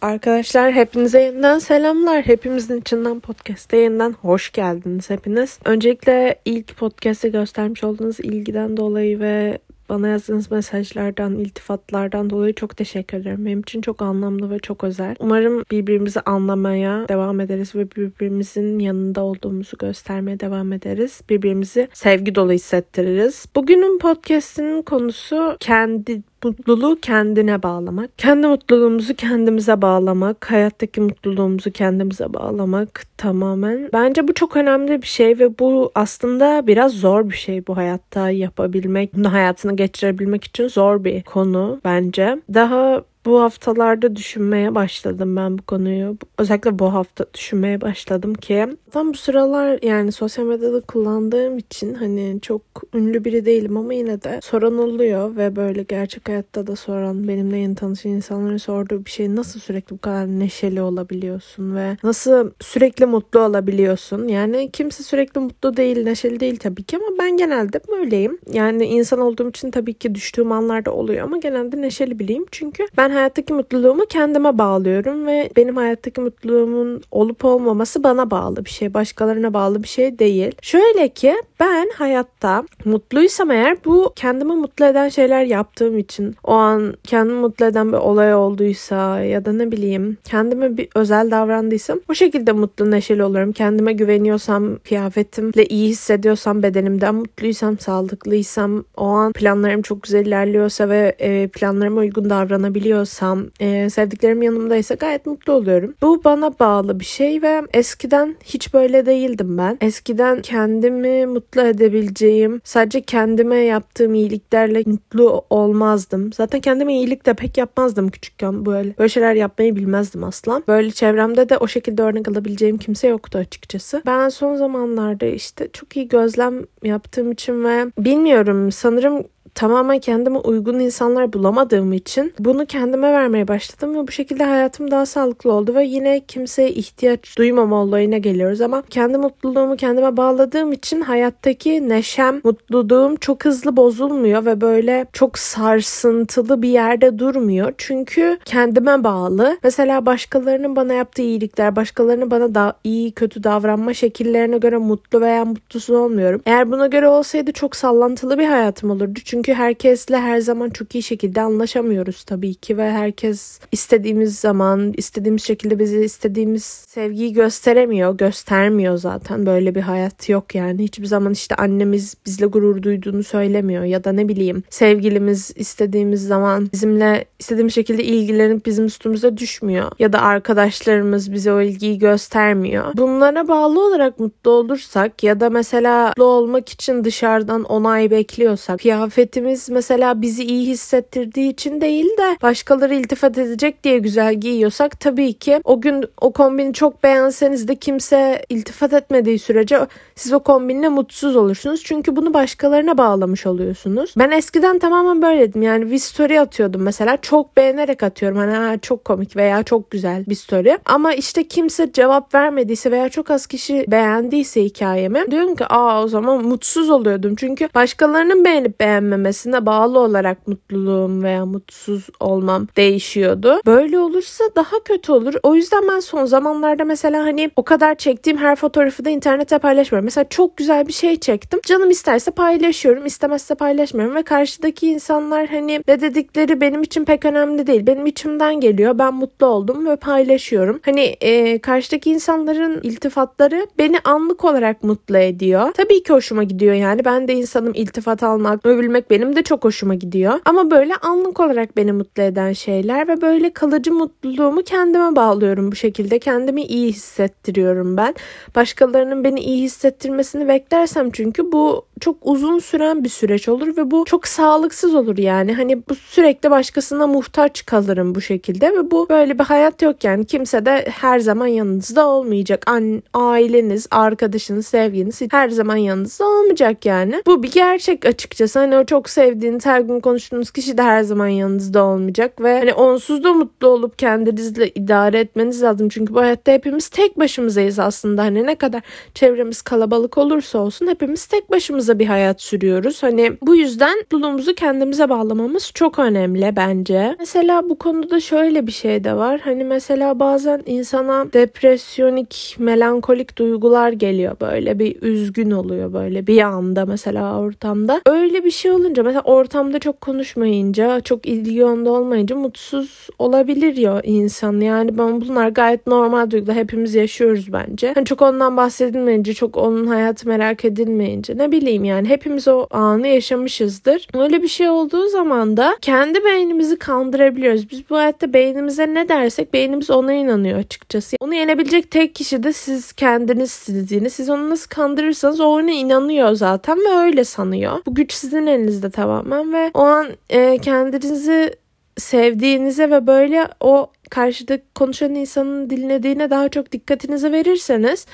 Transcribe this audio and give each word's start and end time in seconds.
Arkadaşlar 0.00 0.72
hepinize 0.72 1.20
yeniden 1.20 1.58
selamlar. 1.58 2.26
Hepimizin 2.26 2.80
içinden 2.80 3.20
podcast'e 3.20 3.76
yeniden 3.76 4.12
hoş 4.12 4.52
geldiniz 4.52 5.10
hepiniz. 5.10 5.58
Öncelikle 5.64 6.40
ilk 6.44 6.76
podcast'e 6.76 7.28
göstermiş 7.28 7.84
olduğunuz 7.84 8.20
ilgiden 8.20 8.76
dolayı 8.76 9.20
ve 9.20 9.58
bana 9.88 10.08
yazdığınız 10.08 10.50
mesajlardan, 10.50 11.34
iltifatlardan 11.38 12.30
dolayı 12.30 12.54
çok 12.54 12.76
teşekkür 12.76 13.18
ederim. 13.18 13.46
Benim 13.46 13.60
için 13.60 13.80
çok 13.80 14.02
anlamlı 14.02 14.50
ve 14.50 14.58
çok 14.58 14.84
özel. 14.84 15.16
Umarım 15.18 15.64
birbirimizi 15.70 16.20
anlamaya 16.20 17.08
devam 17.08 17.40
ederiz 17.40 17.74
ve 17.74 17.90
birbirimizin 17.90 18.78
yanında 18.78 19.22
olduğumuzu 19.22 19.76
göstermeye 19.78 20.40
devam 20.40 20.72
ederiz. 20.72 21.20
Birbirimizi 21.30 21.88
sevgi 21.92 22.34
dolu 22.34 22.52
hissettiririz. 22.52 23.46
Bugünün 23.56 23.98
podcast'inin 23.98 24.82
konusu 24.82 25.56
kendi 25.60 26.22
mutluluğu 26.44 26.98
kendine 27.02 27.62
bağlamak. 27.62 28.18
Kendi 28.18 28.46
mutluluğumuzu 28.46 29.14
kendimize 29.14 29.82
bağlamak. 29.82 30.50
Hayattaki 30.50 31.00
mutluluğumuzu 31.00 31.70
kendimize 31.70 32.34
bağlamak 32.34 33.04
tamamen. 33.16 33.88
Bence 33.92 34.28
bu 34.28 34.34
çok 34.34 34.56
önemli 34.56 35.02
bir 35.02 35.06
şey 35.06 35.38
ve 35.38 35.58
bu 35.58 35.92
aslında 35.94 36.66
biraz 36.66 36.92
zor 36.92 37.30
bir 37.30 37.36
şey 37.36 37.66
bu 37.66 37.76
hayatta 37.76 38.30
yapabilmek. 38.30 39.14
Bunu 39.14 39.32
hayatını 39.32 39.76
geçirebilmek 39.76 40.44
için 40.44 40.68
zor 40.68 41.04
bir 41.04 41.22
konu 41.22 41.80
bence. 41.84 42.42
Daha 42.54 43.02
bu 43.26 43.40
haftalarda 43.42 44.16
düşünmeye 44.16 44.74
başladım 44.74 45.36
ben 45.36 45.58
bu 45.58 45.62
konuyu. 45.62 46.16
Özellikle 46.38 46.78
bu 46.78 46.94
hafta 46.94 47.24
düşünmeye 47.34 47.80
başladım 47.80 48.34
ki 48.34 48.66
tam 48.90 49.12
bu 49.12 49.16
sıralar 49.16 49.78
yani 49.82 50.12
sosyal 50.12 50.44
medyada 50.44 50.80
kullandığım 50.80 51.58
için 51.58 51.94
hani 51.94 52.38
çok 52.42 52.62
ünlü 52.94 53.24
biri 53.24 53.46
değilim 53.46 53.76
ama 53.76 53.94
yine 53.94 54.22
de 54.22 54.40
soran 54.42 54.78
oluyor 54.78 55.36
ve 55.36 55.56
böyle 55.56 55.82
gerçek 55.82 56.28
hayatta 56.28 56.66
da 56.66 56.76
soran 56.76 57.28
benimle 57.28 57.58
yeni 57.58 57.74
tanışan 57.74 58.12
insanların 58.12 58.56
sorduğu 58.56 59.04
bir 59.04 59.10
şey 59.10 59.34
nasıl 59.34 59.60
sürekli 59.60 59.94
bu 59.94 59.98
kadar 59.98 60.26
neşeli 60.26 60.82
olabiliyorsun 60.82 61.76
ve 61.76 61.96
nasıl 62.02 62.50
sürekli 62.60 63.06
mutlu 63.06 63.40
olabiliyorsun? 63.40 64.28
Yani 64.28 64.70
kimse 64.72 65.02
sürekli 65.02 65.40
mutlu 65.40 65.76
değil, 65.76 66.04
neşeli 66.04 66.40
değil 66.40 66.56
tabii 66.56 66.82
ki 66.82 66.96
ama 66.96 67.18
ben 67.18 67.36
genelde 67.36 67.80
böyleyim. 67.88 68.38
Yani 68.52 68.84
insan 68.84 69.20
olduğum 69.20 69.48
için 69.48 69.70
tabii 69.70 69.94
ki 69.94 70.14
düştüğüm 70.14 70.52
anlarda 70.52 70.92
oluyor 70.92 71.24
ama 71.24 71.36
genelde 71.36 71.80
neşeli 71.80 72.18
bileyim 72.18 72.44
çünkü 72.50 72.86
ben 72.96 73.09
ben 73.10 73.14
hayattaki 73.14 73.52
mutluluğumu 73.52 74.06
kendime 74.06 74.58
bağlıyorum 74.58 75.26
ve 75.26 75.50
benim 75.56 75.76
hayattaki 75.76 76.20
mutluluğumun 76.20 77.02
olup 77.10 77.44
olmaması 77.44 78.02
bana 78.02 78.30
bağlı 78.30 78.64
bir 78.64 78.70
şey. 78.70 78.94
Başkalarına 78.94 79.54
bağlı 79.54 79.82
bir 79.82 79.88
şey 79.88 80.18
değil. 80.18 80.52
Şöyle 80.62 81.08
ki 81.08 81.34
ben 81.60 81.90
hayatta 81.96 82.64
mutluysam 82.84 83.50
eğer 83.50 83.76
bu 83.84 84.12
kendimi 84.16 84.54
mutlu 84.54 84.84
eden 84.84 85.08
şeyler 85.08 85.44
yaptığım 85.44 85.98
için 85.98 86.36
o 86.44 86.52
an 86.52 86.94
kendimi 87.04 87.38
mutlu 87.38 87.64
eden 87.64 87.92
bir 87.92 87.98
olay 87.98 88.34
olduysa 88.34 89.20
ya 89.20 89.44
da 89.44 89.52
ne 89.52 89.72
bileyim 89.72 90.18
kendime 90.24 90.76
bir 90.76 90.88
özel 90.94 91.30
davrandıysam 91.30 92.00
o 92.10 92.14
şekilde 92.14 92.52
mutlu 92.52 92.90
neşeli 92.90 93.24
olurum. 93.24 93.52
Kendime 93.52 93.92
güveniyorsam, 93.92 94.76
kıyafetimle 94.76 95.66
iyi 95.66 95.88
hissediyorsam, 95.88 96.62
bedenimden 96.62 97.14
mutluysam, 97.14 97.78
sağlıklıysam, 97.78 98.84
o 98.96 99.04
an 99.04 99.32
planlarım 99.32 99.82
çok 99.82 100.02
güzel 100.02 100.26
ilerliyorsa 100.26 100.88
ve 100.88 101.16
planlarıma 101.52 102.00
uygun 102.00 102.30
davranabiliyorsam 102.30 102.99
seviyorsam, 103.04 103.46
e, 103.60 103.90
sevdiklerim 103.90 104.42
yanımdaysa 104.42 104.94
gayet 104.94 105.26
mutlu 105.26 105.52
oluyorum. 105.52 105.94
Bu 106.02 106.24
bana 106.24 106.58
bağlı 106.58 107.00
bir 107.00 107.04
şey 107.04 107.42
ve 107.42 107.62
eskiden 107.72 108.36
hiç 108.44 108.74
böyle 108.74 109.06
değildim 109.06 109.58
ben. 109.58 109.78
Eskiden 109.80 110.42
kendimi 110.42 111.26
mutlu 111.26 111.60
edebileceğim, 111.60 112.60
sadece 112.64 113.00
kendime 113.00 113.56
yaptığım 113.56 114.14
iyiliklerle 114.14 114.82
mutlu 114.86 115.44
olmazdım. 115.50 116.32
Zaten 116.32 116.60
kendime 116.60 116.94
iyilik 116.94 117.26
de 117.26 117.34
pek 117.34 117.58
yapmazdım 117.58 118.08
küçükken 118.08 118.66
böyle. 118.66 118.98
Böyle 118.98 119.08
şeyler 119.08 119.34
yapmayı 119.34 119.76
bilmezdim 119.76 120.24
asla. 120.24 120.62
Böyle 120.68 120.90
çevremde 120.90 121.48
de 121.48 121.58
o 121.58 121.68
şekilde 121.68 122.02
örnek 122.02 122.28
alabileceğim 122.28 122.78
kimse 122.78 123.08
yoktu 123.08 123.38
açıkçası. 123.38 124.02
Ben 124.06 124.28
son 124.28 124.56
zamanlarda 124.56 125.26
işte 125.26 125.68
çok 125.72 125.96
iyi 125.96 126.08
gözlem 126.08 126.54
yaptığım 126.82 127.32
için 127.32 127.64
ve 127.64 127.86
bilmiyorum 127.98 128.72
sanırım 128.72 129.24
tamamen 129.54 129.98
kendime 129.98 130.38
uygun 130.38 130.78
insanlar 130.78 131.32
bulamadığım 131.32 131.92
için 131.92 132.34
bunu 132.38 132.66
kendime 132.66 133.12
vermeye 133.12 133.48
başladım 133.48 133.94
ve 133.94 134.08
bu 134.08 134.12
şekilde 134.12 134.44
hayatım 134.44 134.90
daha 134.90 135.06
sağlıklı 135.06 135.52
oldu 135.52 135.74
ve 135.74 135.84
yine 135.84 136.20
kimseye 136.20 136.70
ihtiyaç 136.70 137.38
duymama 137.38 137.82
olayına 137.82 138.18
geliyoruz 138.18 138.60
ama 138.60 138.82
kendi 138.90 139.18
mutluluğumu 139.18 139.76
kendime 139.76 140.16
bağladığım 140.16 140.72
için 140.72 141.00
hayattaki 141.00 141.88
neşem, 141.88 142.40
mutluluğum 142.44 143.16
çok 143.16 143.44
hızlı 143.44 143.76
bozulmuyor 143.76 144.44
ve 144.44 144.60
böyle 144.60 145.06
çok 145.12 145.38
sarsıntılı 145.38 146.62
bir 146.62 146.68
yerde 146.68 147.18
durmuyor. 147.18 147.72
Çünkü 147.78 148.38
kendime 148.44 149.04
bağlı. 149.04 149.58
Mesela 149.62 150.06
başkalarının 150.06 150.76
bana 150.76 150.92
yaptığı 150.92 151.22
iyilikler, 151.22 151.76
başkalarının 151.76 152.30
bana 152.30 152.54
da 152.54 152.74
iyi 152.84 153.12
kötü 153.12 153.44
davranma 153.44 153.94
şekillerine 153.94 154.58
göre 154.58 154.76
mutlu 154.76 155.20
veya 155.20 155.44
mutsuz 155.44 155.90
olmuyorum. 155.90 156.42
Eğer 156.46 156.70
buna 156.70 156.86
göre 156.86 157.08
olsaydı 157.08 157.52
çok 157.52 157.76
sallantılı 157.76 158.38
bir 158.38 158.46
hayatım 158.46 158.90
olurdu. 158.90 159.20
Çünkü 159.24 159.39
çünkü 159.40 159.54
herkesle 159.54 160.20
her 160.20 160.40
zaman 160.40 160.70
çok 160.70 160.94
iyi 160.94 161.02
şekilde 161.02 161.40
anlaşamıyoruz 161.40 162.24
tabii 162.24 162.54
ki 162.54 162.76
ve 162.76 162.90
herkes 162.90 163.60
istediğimiz 163.72 164.38
zaman 164.38 164.94
istediğimiz 164.96 165.44
şekilde 165.44 165.78
bize 165.78 166.04
istediğimiz 166.04 166.64
sevgiyi 166.64 167.32
gösteremiyor, 167.32 168.18
göstermiyor 168.18 168.96
zaten. 168.96 169.46
Böyle 169.46 169.74
bir 169.74 169.80
hayat 169.80 170.28
yok 170.28 170.54
yani. 170.54 170.82
Hiçbir 170.82 171.06
zaman 171.06 171.32
işte 171.32 171.54
annemiz 171.54 172.14
bizle 172.26 172.46
gurur 172.46 172.82
duyduğunu 172.82 173.22
söylemiyor 173.22 173.84
ya 173.84 174.04
da 174.04 174.12
ne 174.12 174.28
bileyim 174.28 174.62
sevgilimiz 174.70 175.52
istediğimiz 175.56 176.26
zaman 176.26 176.68
bizimle 176.72 177.24
istediğimiz 177.38 177.74
şekilde 177.74 178.04
ilgilenip 178.04 178.66
bizim 178.66 178.86
üstümüze 178.86 179.36
düşmüyor 179.36 179.92
ya 179.98 180.12
da 180.12 180.22
arkadaşlarımız 180.22 181.32
bize 181.32 181.52
o 181.52 181.60
ilgiyi 181.60 181.98
göstermiyor. 181.98 182.84
Bunlara 182.96 183.48
bağlı 183.48 183.86
olarak 183.86 184.18
mutlu 184.18 184.50
olursak 184.50 185.24
ya 185.24 185.40
da 185.40 185.50
mesela 185.50 186.08
mutlu 186.08 186.24
olmak 186.24 186.68
için 186.68 187.04
dışarıdan 187.04 187.64
onay 187.64 188.10
bekliyorsak 188.10 188.80
kıyafet 188.80 189.29
kıyafetimiz 189.30 189.70
mesela 189.70 190.22
bizi 190.22 190.44
iyi 190.44 190.66
hissettirdiği 190.66 191.52
için 191.52 191.80
değil 191.80 192.06
de 192.18 192.36
başkaları 192.42 192.94
iltifat 192.94 193.38
edecek 193.38 193.84
diye 193.84 193.98
güzel 193.98 194.34
giyiyorsak 194.34 195.00
tabii 195.00 195.32
ki 195.32 195.60
o 195.64 195.80
gün 195.80 196.04
o 196.20 196.32
kombini 196.32 196.74
çok 196.74 197.02
beğenseniz 197.02 197.68
de 197.68 197.74
kimse 197.74 198.42
iltifat 198.48 198.92
etmediği 198.92 199.38
sürece 199.38 199.86
siz 200.14 200.32
o 200.32 200.40
kombinle 200.40 200.88
mutsuz 200.88 201.36
olursunuz. 201.36 201.82
Çünkü 201.84 202.16
bunu 202.16 202.34
başkalarına 202.34 202.98
bağlamış 202.98 203.46
oluyorsunuz. 203.46 204.14
Ben 204.18 204.30
eskiden 204.30 204.78
tamamen 204.78 205.22
böyleydim. 205.22 205.62
Yani 205.62 205.90
bir 205.90 205.98
story 205.98 206.40
atıyordum 206.40 206.82
mesela. 206.82 207.16
Çok 207.22 207.56
beğenerek 207.56 208.02
atıyorum. 208.02 208.38
Hani 208.38 208.80
çok 208.80 209.04
komik 209.04 209.36
veya 209.36 209.62
çok 209.62 209.90
güzel 209.90 210.26
bir 210.26 210.34
story. 210.34 210.78
Ama 210.84 211.14
işte 211.14 211.48
kimse 211.48 211.92
cevap 211.92 212.34
vermediyse 212.34 212.90
veya 212.90 213.08
çok 213.08 213.30
az 213.30 213.46
kişi 213.46 213.84
beğendiyse 213.88 214.64
hikayemi 214.64 215.30
diyorum 215.30 215.56
ki 215.56 215.64
aa 215.68 216.04
o 216.04 216.08
zaman 216.08 216.44
mutsuz 216.44 216.90
oluyordum. 216.90 217.34
Çünkü 217.36 217.68
başkalarının 217.74 218.44
beğenip 218.44 218.80
beğenmemesi 218.80 219.19
ilerlemesine 219.20 219.66
bağlı 219.66 219.98
olarak 219.98 220.48
mutluluğum 220.48 221.22
veya 221.22 221.46
mutsuz 221.46 222.08
olmam 222.20 222.66
değişiyordu. 222.76 223.60
Böyle 223.66 223.98
olursa 223.98 224.44
daha 224.56 224.82
kötü 224.84 225.12
olur. 225.12 225.34
O 225.42 225.54
yüzden 225.54 225.88
ben 225.88 226.00
son 226.00 226.24
zamanlarda 226.24 226.84
mesela 226.84 227.24
hani 227.24 227.50
o 227.56 227.62
kadar 227.62 227.94
çektiğim 227.94 228.38
her 228.38 228.56
fotoğrafı 228.56 229.04
da 229.04 229.10
internete 229.10 229.58
paylaşmıyorum. 229.58 230.04
Mesela 230.04 230.24
çok 230.28 230.56
güzel 230.56 230.88
bir 230.88 230.92
şey 230.92 231.16
çektim. 231.16 231.60
Canım 231.66 231.90
isterse 231.90 232.30
paylaşıyorum, 232.30 233.06
istemezse 233.06 233.54
paylaşmıyorum 233.54 234.14
ve 234.14 234.22
karşıdaki 234.22 234.88
insanlar 234.88 235.46
hani 235.46 235.82
ne 235.88 236.00
dedikleri 236.00 236.60
benim 236.60 236.82
için 236.82 237.04
pek 237.04 237.24
önemli 237.24 237.66
değil. 237.66 237.86
Benim 237.86 238.06
içimden 238.06 238.60
geliyor. 238.60 238.98
Ben 238.98 239.14
mutlu 239.14 239.46
oldum 239.46 239.86
ve 239.86 239.96
paylaşıyorum. 239.96 240.80
Hani 240.84 241.00
e, 241.20 241.58
karşıdaki 241.58 242.10
insanların 242.10 242.80
iltifatları 242.82 243.66
beni 243.78 243.98
anlık 244.04 244.44
olarak 244.44 244.84
mutlu 244.84 245.18
ediyor. 245.18 245.72
Tabii 245.74 246.02
ki 246.02 246.12
hoşuma 246.12 246.42
gidiyor 246.42 246.74
yani. 246.74 247.04
Ben 247.04 247.28
de 247.28 247.34
insanım 247.34 247.72
iltifat 247.74 248.22
almak, 248.22 248.66
övülmek 248.66 249.09
benim 249.10 249.36
de 249.36 249.42
çok 249.42 249.64
hoşuma 249.64 249.94
gidiyor. 249.94 250.40
Ama 250.44 250.70
böyle 250.70 250.94
anlık 250.94 251.40
olarak 251.40 251.76
beni 251.76 251.92
mutlu 251.92 252.22
eden 252.22 252.52
şeyler 252.52 253.08
ve 253.08 253.20
böyle 253.20 253.52
kalıcı 253.52 253.92
mutluluğumu 253.92 254.62
kendime 254.62 255.16
bağlıyorum 255.16 255.72
bu 255.72 255.76
şekilde. 255.76 256.18
Kendimi 256.18 256.62
iyi 256.62 256.92
hissettiriyorum 256.92 257.96
ben. 257.96 258.14
Başkalarının 258.54 259.24
beni 259.24 259.40
iyi 259.40 259.62
hissettirmesini 259.62 260.48
beklersem 260.48 261.10
çünkü 261.10 261.52
bu 261.52 261.86
çok 262.00 262.16
uzun 262.22 262.58
süren 262.58 263.04
bir 263.04 263.08
süreç 263.08 263.48
olur 263.48 263.76
ve 263.76 263.90
bu 263.90 264.04
çok 264.04 264.28
sağlıksız 264.28 264.94
olur 264.94 265.18
yani. 265.18 265.54
Hani 265.54 265.82
bu 265.88 265.94
sürekli 265.94 266.50
başkasına 266.50 267.06
muhtaç 267.06 267.66
kalırım 267.66 268.14
bu 268.14 268.20
şekilde 268.20 268.72
ve 268.72 268.90
bu 268.90 269.08
böyle 269.08 269.38
bir 269.38 269.44
hayat 269.44 269.82
yok 269.82 270.04
yani. 270.04 270.26
Kimse 270.26 270.66
de 270.66 270.86
her 270.90 271.18
zaman 271.18 271.46
yanınızda 271.46 272.06
olmayacak. 272.06 272.70
An 272.70 273.02
aileniz, 273.14 273.86
arkadaşınız, 273.90 274.66
sevginiz 274.66 275.20
her 275.30 275.48
zaman 275.48 275.76
yanınızda 275.76 276.28
olmayacak 276.28 276.86
yani. 276.86 277.22
Bu 277.26 277.42
bir 277.42 277.52
gerçek 277.52 278.06
açıkçası. 278.06 278.58
Hani 278.58 278.76
o 278.76 278.84
çok 278.84 278.99
çok 279.00 279.10
sevdiğiniz, 279.10 279.66
her 279.66 279.80
gün 279.80 280.00
konuştuğunuz 280.00 280.50
kişi 280.50 280.78
de 280.78 280.82
her 280.82 281.02
zaman 281.02 281.28
yanınızda 281.28 281.84
olmayacak 281.84 282.40
ve 282.40 282.58
hani 282.58 282.72
onsuz 282.72 283.24
da 283.24 283.32
mutlu 283.32 283.68
olup 283.68 283.98
kendinizle 283.98 284.68
idare 284.68 285.20
etmeniz 285.20 285.62
lazım. 285.62 285.88
Çünkü 285.88 286.14
bu 286.14 286.20
hayatta 286.20 286.52
hepimiz 286.52 286.88
tek 286.88 287.18
başımızayız 287.18 287.78
aslında. 287.78 288.22
Hani 288.22 288.46
ne 288.46 288.54
kadar 288.54 288.82
çevremiz 289.14 289.62
kalabalık 289.62 290.18
olursa 290.18 290.58
olsun 290.58 290.86
hepimiz 290.86 291.26
tek 291.26 291.50
başımıza 291.50 291.98
bir 291.98 292.06
hayat 292.06 292.42
sürüyoruz. 292.42 293.02
Hani 293.02 293.32
bu 293.42 293.56
yüzden 293.56 293.98
mutluluğumuzu 293.98 294.54
kendimize 294.54 295.08
bağlamamız 295.08 295.70
çok 295.74 295.98
önemli 295.98 296.52
bence. 296.56 297.16
Mesela 297.18 297.68
bu 297.68 297.78
konuda 297.78 298.20
şöyle 298.20 298.66
bir 298.66 298.72
şey 298.72 299.04
de 299.04 299.16
var. 299.16 299.40
Hani 299.44 299.64
mesela 299.64 300.18
bazen 300.18 300.62
insana 300.66 301.32
depresyonik, 301.32 302.56
melankolik 302.58 303.38
duygular 303.38 303.92
geliyor 303.92 304.36
böyle 304.40 304.78
bir 304.78 305.02
üzgün 305.02 305.50
oluyor 305.50 305.92
böyle 305.92 306.26
bir 306.26 306.42
anda 306.42 306.86
mesela 306.86 307.38
ortamda. 307.38 308.00
Öyle 308.06 308.44
bir 308.44 308.50
şey 308.50 308.70
olunca 308.70 308.89
mesela 308.96 309.22
ortamda 309.24 309.78
çok 309.78 310.00
konuşmayınca, 310.00 311.00
çok 311.00 311.26
ilgi 311.26 311.64
onda 311.64 311.90
olmayınca 311.90 312.36
mutsuz 312.36 313.08
olabilir 313.18 313.76
ya 313.76 314.00
insan. 314.04 314.60
Yani 314.60 314.98
ben 314.98 315.20
bunlar 315.20 315.48
gayet 315.48 315.86
normal 315.86 316.30
duygular. 316.30 316.56
Hepimiz 316.56 316.94
yaşıyoruz 316.94 317.52
bence. 317.52 317.92
Hani 317.94 318.04
çok 318.04 318.22
ondan 318.22 318.56
bahsedilmeyince, 318.56 319.34
çok 319.34 319.56
onun 319.56 319.86
hayatı 319.86 320.28
merak 320.28 320.64
edilmeyince 320.64 321.38
ne 321.38 321.52
bileyim 321.52 321.84
yani 321.84 322.08
hepimiz 322.08 322.48
o 322.48 322.66
anı 322.70 323.08
yaşamışızdır. 323.08 324.08
Öyle 324.14 324.42
bir 324.42 324.48
şey 324.48 324.68
olduğu 324.68 325.08
zaman 325.08 325.56
da 325.56 325.76
kendi 325.80 326.24
beynimizi 326.24 326.78
kandırabiliyoruz. 326.78 327.70
Biz 327.70 327.90
bu 327.90 327.96
hayatta 327.96 328.32
beynimize 328.32 328.94
ne 328.94 329.08
dersek 329.08 329.52
beynimiz 329.52 329.90
ona 329.90 330.12
inanıyor 330.12 330.58
açıkçası. 330.58 331.16
Onu 331.20 331.34
yenebilecek 331.34 331.90
tek 331.90 332.14
kişi 332.14 332.42
de 332.42 332.52
siz 332.52 332.92
kendinizsiniz 332.92 333.92
yine. 333.92 334.10
Siz 334.10 334.30
onu 334.30 334.50
nasıl 334.50 334.68
kandırırsanız 334.68 335.40
o 335.40 335.46
ona 335.46 335.70
inanıyor 335.70 336.32
zaten 336.32 336.78
ve 336.78 336.98
öyle 336.98 337.24
sanıyor. 337.24 337.78
Bu 337.86 337.94
güç 337.94 338.12
sizin 338.12 338.46
elinizde 338.46 338.79
tamamen 338.88 339.52
ve 339.52 339.70
o 339.74 339.80
an 339.80 340.06
e, 340.30 340.58
kendinizi 340.58 341.54
sevdiğinize 341.96 342.90
ve 342.90 343.06
böyle 343.06 343.48
o 343.60 343.90
karşıda 344.10 344.58
konuşan 344.74 345.14
insanın 345.14 345.70
dinlediğine 345.70 346.30
daha 346.30 346.48
çok 346.48 346.72
dikkatinizi 346.72 347.32
verirseniz 347.32 348.06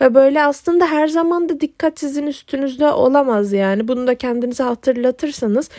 ve 0.00 0.14
böyle 0.14 0.42
aslında 0.42 0.86
her 0.86 1.08
zaman 1.08 1.48
da 1.48 1.60
dikkat 1.60 2.00
sizin 2.00 2.26
üstünüzde 2.26 2.86
olamaz 2.86 3.52
yani. 3.52 3.88
Bunu 3.88 4.06
da 4.06 4.14
kendinize 4.14 4.62
hatırlatırsanız 4.62 5.70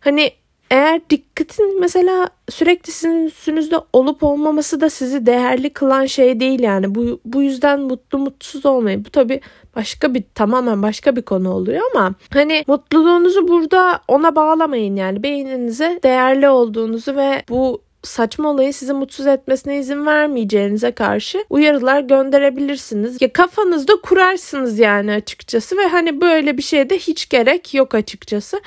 hani 0.00 0.32
eğer 0.70 1.00
dikkatin 1.10 1.80
mesela 1.80 2.28
sürekli 2.50 2.92
sizin 2.92 3.26
üstünüzde 3.26 3.76
olup 3.92 4.22
olmaması 4.22 4.80
da 4.80 4.90
sizi 4.90 5.26
değerli 5.26 5.72
kılan 5.72 6.06
şey 6.06 6.40
değil 6.40 6.60
yani. 6.60 6.94
Bu, 6.94 7.20
bu 7.24 7.42
yüzden 7.42 7.80
mutlu 7.80 8.18
mutsuz 8.18 8.66
olmayın. 8.66 9.04
Bu 9.04 9.10
tabii 9.10 9.40
başka 9.78 10.14
bir 10.14 10.24
tamamen 10.34 10.82
başka 10.82 11.16
bir 11.16 11.22
konu 11.22 11.52
oluyor 11.52 11.82
ama 11.94 12.14
hani 12.32 12.64
mutluluğunuzu 12.66 13.48
burada 13.48 14.00
ona 14.08 14.36
bağlamayın 14.36 14.96
yani. 14.96 15.22
Beyninize 15.22 16.00
değerli 16.02 16.48
olduğunuzu 16.48 17.16
ve 17.16 17.42
bu 17.48 17.82
saçma 18.02 18.48
olayı 18.50 18.74
sizi 18.74 18.92
mutsuz 18.92 19.26
etmesine 19.26 19.78
izin 19.78 20.06
vermeyeceğinize 20.06 20.90
karşı 20.90 21.44
uyarılar 21.50 22.00
gönderebilirsiniz. 22.00 23.22
Ya 23.22 23.32
kafanızda 23.32 23.92
kurarsınız 24.02 24.78
yani 24.78 25.12
açıkçası 25.12 25.76
ve 25.76 25.86
hani 25.86 26.20
böyle 26.20 26.56
bir 26.56 26.62
şeye 26.62 26.90
de 26.90 26.98
hiç 26.98 27.28
gerek 27.28 27.74
yok 27.74 27.94
açıkçası. 27.94 28.60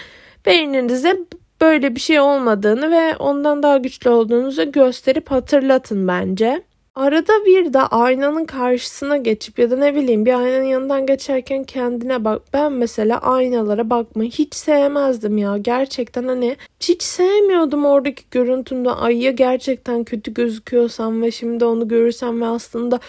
Beyninize 0.45 1.17
böyle 1.61 1.95
bir 1.95 1.99
şey 1.99 2.19
olmadığını 2.19 2.91
ve 2.91 3.15
ondan 3.17 3.63
daha 3.63 3.77
güçlü 3.77 4.09
olduğunuzu 4.09 4.71
gösterip 4.71 5.31
hatırlatın 5.31 6.07
bence. 6.07 6.63
Arada 6.95 7.45
bir 7.45 7.73
de 7.73 7.79
aynanın 7.79 8.45
karşısına 8.45 9.17
geçip 9.17 9.59
ya 9.59 9.71
da 9.71 9.77
ne 9.77 9.95
bileyim 9.95 10.25
bir 10.25 10.33
aynanın 10.33 10.63
yanından 10.63 11.05
geçerken 11.05 11.63
kendine 11.63 12.25
bak. 12.25 12.41
Ben 12.53 12.73
mesela 12.73 13.17
aynalara 13.17 13.89
bakmayı 13.89 14.31
hiç 14.31 14.55
sevmezdim 14.55 15.37
ya. 15.37 15.57
Gerçekten 15.57 16.27
hani 16.27 16.57
hiç 16.79 17.03
sevmiyordum 17.03 17.85
oradaki 17.85 18.23
görüntümde. 18.31 18.89
Ay 18.89 19.23
ya 19.23 19.31
gerçekten 19.31 20.03
kötü 20.03 20.33
gözüküyorsam 20.33 21.21
ve 21.21 21.31
şimdi 21.31 21.65
onu 21.65 21.87
görürsem 21.87 22.41
ve 22.41 22.45
aslında 22.45 22.99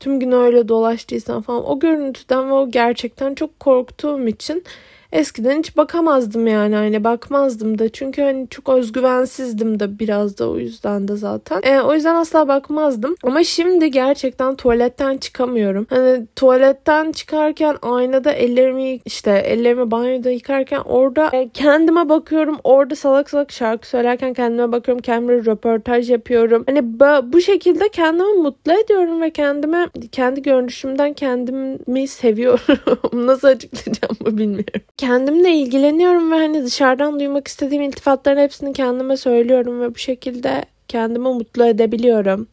tüm 0.00 0.20
gün 0.20 0.32
öyle 0.32 0.68
dolaştıysam 0.68 1.42
falan 1.42 1.70
o 1.70 1.78
görüntüden 1.78 2.48
ve 2.48 2.52
o 2.52 2.70
gerçekten 2.70 3.34
çok 3.34 3.60
korktuğum 3.60 4.28
için 4.28 4.64
Eskiden 5.12 5.58
hiç 5.58 5.76
bakamazdım 5.76 6.46
yani 6.46 6.74
hani 6.74 7.04
bakmazdım 7.04 7.78
da 7.78 7.88
çünkü 7.88 8.22
hani 8.22 8.48
çok 8.48 8.68
özgüvensizdim 8.68 9.80
de 9.80 9.98
biraz 9.98 10.38
da 10.38 10.50
o 10.50 10.58
yüzden 10.58 11.08
de 11.08 11.16
zaten. 11.16 11.60
E, 11.62 11.80
o 11.80 11.94
yüzden 11.94 12.14
asla 12.14 12.48
bakmazdım. 12.48 13.14
Ama 13.22 13.44
şimdi 13.44 13.90
gerçekten 13.90 14.54
tuvaletten 14.54 15.16
çıkamıyorum. 15.16 15.86
Hani 15.90 16.26
tuvaletten 16.36 17.12
çıkarken 17.12 17.76
aynada 17.82 18.32
ellerimi 18.32 19.00
işte 19.04 19.30
ellerimi 19.30 19.90
banyoda 19.90 20.30
yıkarken 20.30 20.80
orada 20.80 21.30
e, 21.32 21.48
kendime 21.48 22.08
bakıyorum. 22.08 22.58
Orada 22.64 22.96
salak 22.96 23.30
salak 23.30 23.52
şarkı 23.52 23.88
söylerken 23.88 24.34
kendime 24.34 24.72
bakıyorum. 24.72 25.02
Kendime 25.02 25.44
röportaj 25.44 26.10
yapıyorum. 26.10 26.64
Hani 26.66 27.00
bu 27.32 27.40
şekilde 27.40 27.88
kendimi 27.88 28.42
mutlu 28.42 28.72
ediyorum 28.72 29.20
ve 29.20 29.30
kendime 29.30 29.88
kendi 30.12 30.42
görünüşümden 30.42 31.12
kendimi 31.12 32.08
seviyorum. 32.08 32.78
Nasıl 33.26 33.48
açıklayacağımı 33.48 34.38
bilmiyorum 34.38 34.82
kendimle 35.02 35.54
ilgileniyorum 35.54 36.32
ve 36.32 36.34
hani 36.34 36.64
dışarıdan 36.64 37.20
duymak 37.20 37.48
istediğim 37.48 37.82
iltifatların 37.82 38.40
hepsini 38.40 38.72
kendime 38.72 39.16
söylüyorum 39.16 39.80
ve 39.80 39.94
bu 39.94 39.98
şekilde 39.98 40.64
kendimi 40.88 41.28
mutlu 41.28 41.64
edebiliyorum. 41.64 42.46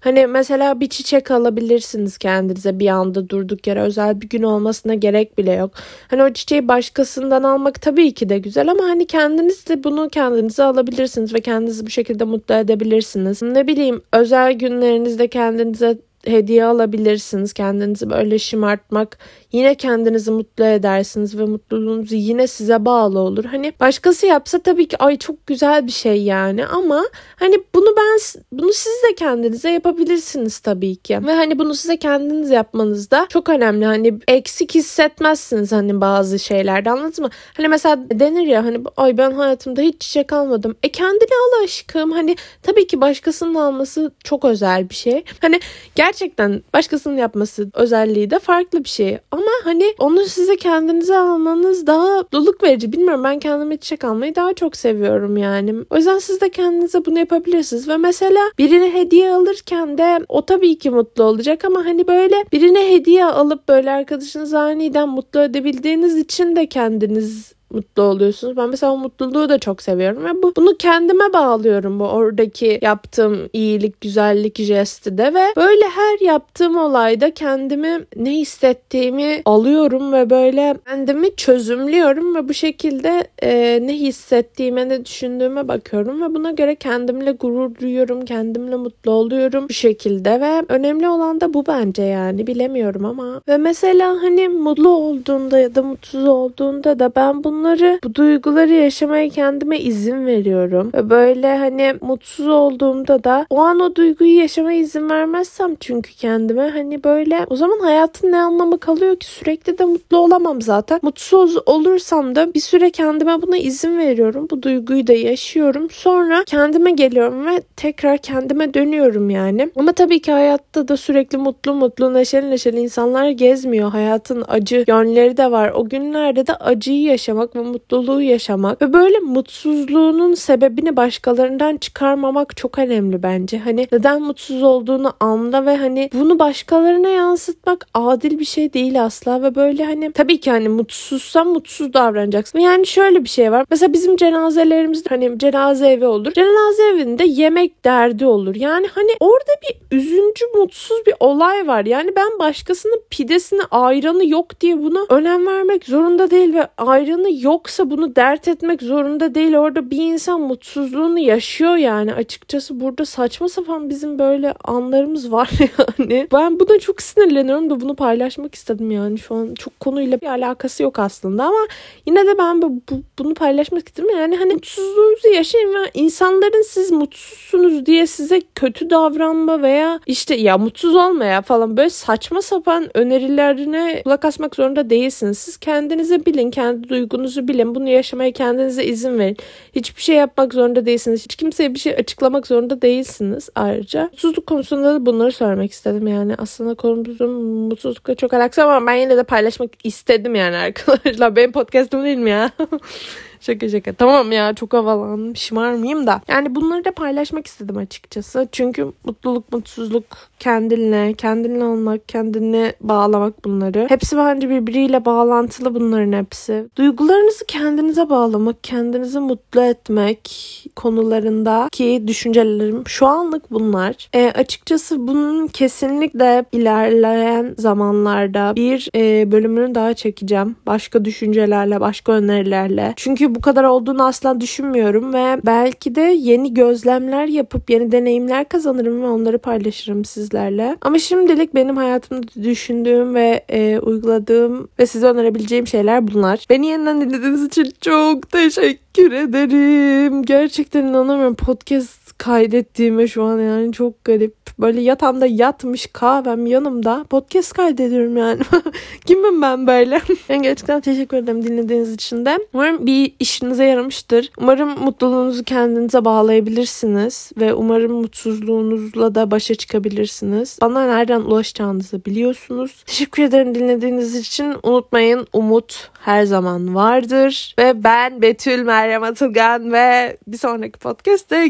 Hani 0.00 0.26
mesela 0.26 0.80
bir 0.80 0.88
çiçek 0.88 1.30
alabilirsiniz 1.30 2.18
kendinize 2.18 2.78
bir 2.78 2.88
anda 2.88 3.28
durduk 3.28 3.66
yere 3.66 3.80
özel 3.80 4.20
bir 4.20 4.28
gün 4.28 4.42
olmasına 4.42 4.94
gerek 4.94 5.38
bile 5.38 5.52
yok. 5.52 5.70
Hani 6.08 6.22
o 6.22 6.32
çiçeği 6.32 6.68
başkasından 6.68 7.42
almak 7.42 7.82
tabii 7.82 8.14
ki 8.14 8.28
de 8.28 8.38
güzel 8.38 8.70
ama 8.70 8.84
hani 8.84 9.06
kendiniz 9.06 9.68
de 9.68 9.84
bunu 9.84 10.08
kendinize 10.08 10.62
alabilirsiniz 10.64 11.34
ve 11.34 11.40
kendinizi 11.40 11.86
bu 11.86 11.90
şekilde 11.90 12.24
mutlu 12.24 12.54
edebilirsiniz. 12.54 13.42
Ne 13.42 13.66
bileyim 13.66 14.02
özel 14.12 14.52
günlerinizde 14.52 15.28
kendinize 15.28 15.98
hediye 16.26 16.64
alabilirsiniz. 16.64 17.52
Kendinizi 17.52 18.10
böyle 18.10 18.38
şımartmak 18.38 19.18
yine 19.56 19.74
kendinizi 19.74 20.30
mutlu 20.30 20.64
edersiniz 20.64 21.38
ve 21.38 21.44
mutluluğunuz 21.44 22.12
yine 22.12 22.46
size 22.46 22.84
bağlı 22.84 23.18
olur. 23.18 23.44
Hani 23.44 23.72
başkası 23.80 24.26
yapsa 24.26 24.58
tabii 24.58 24.88
ki 24.88 24.98
ay 24.98 25.18
çok 25.18 25.46
güzel 25.46 25.86
bir 25.86 25.92
şey 25.92 26.22
yani 26.22 26.66
ama 26.66 27.04
hani 27.36 27.58
bunu 27.74 27.96
ben 27.96 28.18
bunu 28.52 28.72
siz 28.72 28.92
de 28.92 29.14
kendinize 29.14 29.70
yapabilirsiniz 29.70 30.58
tabii 30.58 30.96
ki. 30.96 31.20
Ve 31.26 31.32
hani 31.32 31.58
bunu 31.58 31.74
size 31.74 31.96
kendiniz 31.96 32.50
yapmanız 32.50 33.10
da 33.10 33.26
çok 33.28 33.48
önemli. 33.48 33.84
Hani 33.84 34.18
eksik 34.28 34.74
hissetmezsiniz 34.74 35.72
hani 35.72 36.00
bazı 36.00 36.38
şeylerde 36.38 36.90
anladınız 36.90 37.18
mı? 37.18 37.30
Hani 37.56 37.68
mesela 37.68 37.98
denir 38.10 38.46
ya 38.46 38.64
hani 38.64 38.80
ay 38.96 39.18
ben 39.18 39.30
hayatımda 39.32 39.80
hiç 39.80 40.00
çiçek 40.00 40.32
almadım. 40.32 40.76
E 40.82 40.88
kendini 40.88 41.30
al 41.44 41.64
aşkım. 41.64 42.12
Hani 42.12 42.36
tabii 42.62 42.86
ki 42.86 43.00
başkasının 43.00 43.54
alması 43.54 44.12
çok 44.24 44.44
özel 44.44 44.90
bir 44.90 44.94
şey. 44.94 45.24
Hani 45.40 45.60
gerçekten 45.94 46.62
başkasının 46.74 47.16
yapması 47.16 47.70
özelliği 47.74 48.30
de 48.30 48.38
farklı 48.38 48.84
bir 48.84 48.88
şey. 48.88 49.18
Ama 49.30 49.45
ama 49.46 49.72
hani 49.72 49.94
onu 49.98 50.24
size 50.24 50.56
kendinize 50.56 51.18
almanız 51.18 51.86
daha 51.86 52.32
doluk 52.32 52.62
verici. 52.62 52.92
Bilmiyorum 52.92 53.24
ben 53.24 53.38
kendime 53.38 53.76
çiçek 53.76 54.04
almayı 54.04 54.34
daha 54.34 54.54
çok 54.54 54.76
seviyorum 54.76 55.36
yani. 55.36 55.74
O 55.90 55.96
yüzden 55.96 56.18
siz 56.18 56.40
de 56.40 56.50
kendinize 56.50 57.04
bunu 57.04 57.18
yapabilirsiniz. 57.18 57.88
Ve 57.88 57.96
mesela 57.96 58.40
birine 58.58 58.94
hediye 58.94 59.30
alırken 59.32 59.98
de 59.98 60.18
o 60.28 60.46
tabii 60.46 60.78
ki 60.78 60.90
mutlu 60.90 61.24
olacak 61.24 61.64
ama 61.64 61.84
hani 61.84 62.06
böyle 62.08 62.36
birine 62.52 62.90
hediye 62.90 63.24
alıp 63.24 63.68
böyle 63.68 63.90
arkadaşınızı 63.90 64.58
aniden 64.58 65.08
mutlu 65.08 65.40
edebildiğiniz 65.40 66.16
için 66.16 66.56
de 66.56 66.66
kendiniz 66.66 67.56
mutlu 67.70 68.02
oluyorsunuz. 68.02 68.56
Ben 68.56 68.68
mesela 68.68 68.92
o 68.92 68.96
mutluluğu 68.96 69.48
da 69.48 69.58
çok 69.58 69.82
seviyorum 69.82 70.24
ve 70.24 70.42
bu 70.42 70.52
bunu 70.56 70.76
kendime 70.76 71.32
bağlıyorum 71.32 72.00
bu 72.00 72.04
oradaki 72.04 72.78
yaptığım 72.82 73.48
iyilik, 73.52 74.00
güzellik 74.00 74.62
jesti 74.62 75.18
de 75.18 75.34
ve 75.34 75.44
böyle 75.56 75.84
her 75.84 76.26
yaptığım 76.26 76.76
olayda 76.76 77.30
kendimi 77.30 78.00
ne 78.16 78.30
hissettiğimi 78.30 79.42
alıyorum 79.44 80.12
ve 80.12 80.30
böyle 80.30 80.76
kendimi 80.86 81.36
çözümlüyorum 81.36 82.34
ve 82.34 82.48
bu 82.48 82.54
şekilde 82.54 83.28
e, 83.42 83.78
ne 83.82 83.92
hissettiğime, 83.92 84.88
ne 84.88 85.04
düşündüğüme 85.04 85.68
bakıyorum 85.68 86.22
ve 86.22 86.34
buna 86.34 86.50
göre 86.50 86.74
kendimle 86.74 87.32
gurur 87.32 87.74
duyuyorum, 87.74 88.24
kendimle 88.24 88.76
mutlu 88.76 89.10
oluyorum 89.10 89.66
bu 89.68 89.72
şekilde 89.72 90.40
ve 90.40 90.62
önemli 90.68 91.08
olan 91.08 91.40
da 91.40 91.54
bu 91.54 91.66
bence 91.66 92.02
yani 92.02 92.46
bilemiyorum 92.46 93.04
ama 93.04 93.40
ve 93.48 93.56
mesela 93.56 94.22
hani 94.22 94.48
mutlu 94.48 94.88
olduğunda 94.88 95.58
ya 95.58 95.74
da 95.74 95.82
mutsuz 95.82 96.24
olduğunda 96.28 96.98
da 96.98 97.12
ben 97.16 97.44
bunu 97.44 97.65
bunları, 97.66 97.98
bu 98.04 98.14
duyguları 98.14 98.72
yaşamaya 98.72 99.28
kendime 99.28 99.78
izin 99.78 100.26
veriyorum. 100.26 100.90
Ve 100.94 101.10
böyle 101.10 101.58
hani 101.58 101.94
mutsuz 102.00 102.48
olduğumda 102.48 103.24
da 103.24 103.46
o 103.50 103.60
an 103.60 103.80
o 103.80 103.94
duyguyu 103.94 104.38
yaşamaya 104.38 104.78
izin 104.78 105.10
vermezsem 105.10 105.74
çünkü 105.80 106.14
kendime 106.14 106.68
hani 106.70 107.04
böyle 107.04 107.46
o 107.50 107.56
zaman 107.56 107.78
hayatın 107.78 108.32
ne 108.32 108.38
anlamı 108.38 108.78
kalıyor 108.78 109.16
ki 109.16 109.26
sürekli 109.26 109.78
de 109.78 109.84
mutlu 109.84 110.18
olamam 110.18 110.62
zaten. 110.62 111.00
Mutsuz 111.02 111.56
olursam 111.66 112.34
da 112.34 112.54
bir 112.54 112.60
süre 112.60 112.90
kendime 112.90 113.42
buna 113.42 113.56
izin 113.56 113.98
veriyorum. 113.98 114.46
Bu 114.50 114.62
duyguyu 114.62 115.06
da 115.06 115.12
yaşıyorum. 115.12 115.90
Sonra 115.90 116.44
kendime 116.46 116.90
geliyorum 116.90 117.46
ve 117.46 117.60
tekrar 117.76 118.18
kendime 118.18 118.74
dönüyorum 118.74 119.30
yani. 119.30 119.70
Ama 119.76 119.92
tabii 119.92 120.20
ki 120.20 120.32
hayatta 120.32 120.88
da 120.88 120.96
sürekli 120.96 121.38
mutlu 121.38 121.74
mutlu 121.74 122.14
neşeli 122.14 122.50
neşeli 122.50 122.80
insanlar 122.80 123.30
gezmiyor. 123.30 123.90
Hayatın 123.90 124.44
acı 124.48 124.84
yönleri 124.88 125.36
de 125.36 125.50
var. 125.50 125.72
O 125.74 125.88
günlerde 125.88 126.46
de 126.46 126.54
acıyı 126.54 127.02
yaşamak 127.02 127.45
yaşamak 127.46 127.56
ve 127.56 127.70
mutluluğu 127.70 128.22
yaşamak 128.22 128.82
ve 128.82 128.92
böyle 128.92 129.18
mutsuzluğunun 129.18 130.34
sebebini 130.34 130.96
başkalarından 130.96 131.76
çıkarmamak 131.76 132.56
çok 132.56 132.78
önemli 132.78 133.22
bence. 133.22 133.58
Hani 133.58 133.88
neden 133.92 134.22
mutsuz 134.22 134.62
olduğunu 134.62 135.12
anla 135.20 135.66
ve 135.66 135.76
hani 135.76 136.10
bunu 136.14 136.38
başkalarına 136.38 137.08
yansıtmak 137.08 137.86
adil 137.94 138.38
bir 138.38 138.44
şey 138.44 138.72
değil 138.72 139.04
asla 139.04 139.42
ve 139.42 139.54
böyle 139.54 139.84
hani 139.84 140.12
tabii 140.12 140.40
ki 140.40 140.50
hani 140.50 140.68
mutsuzsan 140.68 141.46
mutsuz 141.46 141.92
davranacaksın. 141.92 142.58
Yani 142.58 142.86
şöyle 142.86 143.24
bir 143.24 143.28
şey 143.28 143.52
var. 143.52 143.64
Mesela 143.70 143.92
bizim 143.92 144.16
cenazelerimizde 144.16 145.08
hani 145.08 145.38
cenaze 145.38 145.88
evi 145.88 146.06
olur. 146.06 146.32
Cenaze 146.32 146.82
evinde 146.82 147.24
yemek 147.24 147.84
derdi 147.84 148.26
olur. 148.26 148.54
Yani 148.54 148.86
hani 148.94 149.10
orada 149.20 149.52
bir 149.62 149.96
üzüncü 149.96 150.44
mutsuz 150.54 151.06
bir 151.06 151.14
olay 151.20 151.66
var. 151.66 151.84
Yani 151.84 152.12
ben 152.16 152.38
başkasının 152.38 153.00
pidesini 153.10 153.62
ayranı 153.70 154.26
yok 154.26 154.60
diye 154.60 154.78
bunu 154.78 155.06
önem 155.10 155.46
vermek 155.46 155.84
zorunda 155.84 156.30
değil 156.30 156.54
ve 156.54 156.68
ayranı 156.78 157.35
yoksa 157.42 157.90
bunu 157.90 158.16
dert 158.16 158.48
etmek 158.48 158.82
zorunda 158.82 159.34
değil. 159.34 159.54
Orada 159.54 159.90
bir 159.90 159.96
insan 159.96 160.40
mutsuzluğunu 160.40 161.18
yaşıyor 161.18 161.76
yani. 161.76 162.14
Açıkçası 162.14 162.80
burada 162.80 163.04
saçma 163.04 163.48
sapan 163.48 163.90
bizim 163.90 164.18
böyle 164.18 164.54
anlarımız 164.64 165.32
var 165.32 165.50
yani. 165.78 166.28
Ben 166.32 166.60
buna 166.60 166.78
çok 166.78 167.02
sinirleniyorum 167.02 167.70
da 167.70 167.80
bunu 167.80 167.94
paylaşmak 167.94 168.54
istedim 168.54 168.90
yani. 168.90 169.18
Şu 169.18 169.34
an 169.34 169.54
çok 169.54 169.80
konuyla 169.80 170.20
bir 170.20 170.26
alakası 170.26 170.82
yok 170.82 170.98
aslında 170.98 171.44
ama 171.44 171.66
yine 172.06 172.26
de 172.26 172.38
ben 172.38 172.62
bu, 172.62 172.70
bu, 172.90 173.02
bunu 173.18 173.34
paylaşmak 173.34 173.88
istedim. 173.88 174.10
Yani 174.10 174.36
hani 174.36 174.52
mutsuzluğunuzu 174.52 175.28
yaşayın 175.28 175.74
ve 175.74 175.90
insanların 175.94 176.62
siz 176.62 176.90
mutsuzsunuz 176.90 177.86
diye 177.86 178.06
size 178.06 178.40
kötü 178.54 178.90
davranma 178.90 179.62
veya 179.62 180.00
işte 180.06 180.34
ya 180.34 180.58
mutsuz 180.58 180.96
olma 180.96 181.24
ya 181.24 181.42
falan 181.42 181.76
böyle 181.76 181.90
saçma 181.90 182.42
sapan 182.42 182.88
önerilerine 182.94 184.02
kulak 184.04 184.24
asmak 184.24 184.56
zorunda 184.56 184.90
değilsiniz. 184.90 185.38
Siz 185.38 185.56
kendinizi 185.56 186.26
bilin, 186.26 186.50
kendi 186.50 186.88
duygunuzu 186.88 187.25
bilin. 187.48 187.74
Bunu 187.74 187.88
yaşamaya 187.88 188.32
kendinize 188.32 188.84
izin 188.84 189.18
verin. 189.18 189.36
Hiçbir 189.74 190.02
şey 190.02 190.16
yapmak 190.16 190.54
zorunda 190.54 190.86
değilsiniz. 190.86 191.24
Hiç 191.24 191.36
kimseye 191.36 191.74
bir 191.74 191.78
şey 191.78 191.94
açıklamak 191.94 192.46
zorunda 192.46 192.82
değilsiniz 192.82 193.48
ayrıca. 193.54 194.02
Mutsuzluk 194.02 194.46
konusunda 194.46 194.94
da 194.94 195.06
bunları 195.06 195.32
söylemek 195.32 195.72
istedim 195.72 196.06
yani. 196.06 196.34
Aslında 196.38 196.74
konumuzun 196.74 197.30
mutsuzlukla 197.42 198.14
çok 198.14 198.34
alakası 198.34 198.64
ama 198.64 198.86
ben 198.86 198.94
yine 198.94 199.16
de 199.16 199.22
paylaşmak 199.22 199.70
istedim 199.84 200.34
yani 200.34 200.56
arkadaşlar. 200.56 201.36
Benim 201.36 201.52
podcastım 201.52 202.04
değil 202.04 202.18
mi 202.18 202.30
ya? 202.30 202.50
Şaka 203.40 203.68
şaka. 203.68 203.92
Tamam 203.92 204.32
ya 204.32 204.54
çok 204.54 204.72
havalandım. 204.72 205.36
Şımarmayayım 205.36 206.06
da. 206.06 206.20
Yani 206.28 206.54
bunları 206.54 206.84
da 206.84 206.92
paylaşmak 206.92 207.46
istedim 207.46 207.76
açıkçası. 207.76 208.48
Çünkü 208.52 208.92
mutluluk, 209.04 209.52
mutsuzluk, 209.52 210.04
kendinle, 210.38 211.14
kendinle 211.14 211.64
olmak, 211.64 212.08
kendini 212.08 212.72
bağlamak 212.80 213.44
bunları. 213.44 213.86
Hepsi 213.88 214.16
bence 214.16 214.50
birbiriyle 214.50 215.04
bağlantılı 215.04 215.74
bunların 215.74 216.12
hepsi. 216.12 216.68
Duygularınızı 216.76 217.44
kendinize 217.46 218.10
bağlamak, 218.10 218.64
kendinizi 218.64 219.18
mutlu 219.18 219.62
etmek 219.62 220.30
konularında 220.76 221.68
ki 221.72 222.04
düşüncelerim 222.06 222.82
şu 222.86 223.06
anlık 223.06 223.50
bunlar. 223.50 224.08
E, 224.14 224.30
açıkçası 224.30 225.08
bunun 225.08 225.46
kesinlikle 225.46 226.44
ilerleyen 226.52 227.54
zamanlarda 227.58 228.52
bir 228.56 228.88
e, 228.94 229.32
bölümünü 229.32 229.74
daha 229.74 229.94
çekeceğim. 229.94 230.56
Başka 230.66 231.04
düşüncelerle, 231.04 231.80
başka 231.80 232.12
önerilerle. 232.12 232.92
Çünkü 232.96 233.25
bu 233.34 233.40
kadar 233.40 233.64
olduğunu 233.64 234.04
asla 234.06 234.40
düşünmüyorum 234.40 235.14
ve 235.14 235.40
belki 235.46 235.94
de 235.94 236.00
yeni 236.00 236.54
gözlemler 236.54 237.26
yapıp 237.26 237.70
yeni 237.70 237.92
deneyimler 237.92 238.48
kazanırım 238.48 239.02
ve 239.02 239.06
onları 239.06 239.38
paylaşırım 239.38 240.04
sizlerle. 240.04 240.76
Ama 240.80 240.98
şimdilik 240.98 241.54
benim 241.54 241.76
hayatımda 241.76 242.26
düşündüğüm 242.42 243.14
ve 243.14 243.44
e, 243.48 243.78
uyguladığım 243.78 244.68
ve 244.78 244.86
size 244.86 245.06
önerebileceğim 245.06 245.66
şeyler 245.66 246.08
bunlar. 246.08 246.46
Beni 246.50 246.66
yeniden 246.66 247.00
dinlediğiniz 247.00 247.44
için 247.44 247.72
çok 247.80 248.30
teşekkür 248.30 249.12
ederim. 249.12 250.22
Gerçekten 250.22 250.84
inanamıyorum. 250.84 251.34
Podcast 251.34 252.05
kaydettiğime 252.18 253.08
şu 253.08 253.22
an 253.22 253.38
yani 253.38 253.72
çok 253.72 254.04
garip. 254.04 254.34
Böyle 254.58 254.80
yatağımda 254.80 255.26
yatmış 255.26 255.86
kahvem 255.92 256.46
yanımda 256.46 257.04
podcast 257.10 257.52
kaydediyorum 257.52 258.16
yani. 258.16 258.40
Kimim 259.06 259.42
ben 259.42 259.66
böyle? 259.66 260.00
ben 260.28 260.42
gerçekten 260.42 260.80
teşekkür 260.80 261.16
ederim 261.16 261.44
dinlediğiniz 261.44 261.92
için 261.92 262.26
de. 262.26 262.38
Umarım 262.54 262.86
bir 262.86 263.14
işinize 263.20 263.64
yaramıştır. 263.64 264.30
Umarım 264.38 264.78
mutluluğunuzu 264.84 265.44
kendinize 265.44 266.04
bağlayabilirsiniz 266.04 267.32
ve 267.40 267.54
umarım 267.54 267.92
mutsuzluğunuzla 267.92 269.14
da 269.14 269.30
başa 269.30 269.54
çıkabilirsiniz. 269.54 270.58
Bana 270.62 270.86
nereden 270.86 271.20
ulaşacağınızı 271.20 272.04
biliyorsunuz. 272.04 272.82
Teşekkür 272.86 273.22
ederim 273.22 273.54
dinlediğiniz 273.54 274.16
için. 274.16 274.54
Unutmayın 274.62 275.26
umut 275.32 275.90
her 276.00 276.24
zaman 276.24 276.74
vardır. 276.74 277.54
Ve 277.58 277.84
ben 277.84 278.22
Betül 278.22 278.62
Meryem 278.62 279.02
Atılgan 279.02 279.72
ve 279.72 280.16
bir 280.26 280.38
sonraki 280.38 280.78
podcast'te 280.78 281.48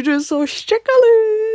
görüşürüz. 0.00 0.30
Hoşçakalın. 0.30 1.50